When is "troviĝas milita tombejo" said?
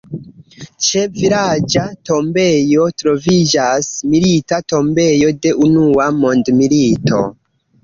3.03-5.31